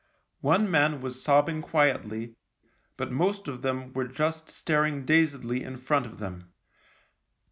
[0.39, 2.35] One man was sobbing quietly,
[2.97, 6.51] but most of them were just staring dazedly in front of them.